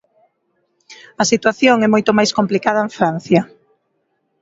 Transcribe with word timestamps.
A 1.21 1.23
situación 1.31 1.77
é 1.81 1.87
moito 1.91 2.11
máis 2.17 2.31
complicada 2.37 2.83
en 2.85 2.89
Francia. 2.97 3.41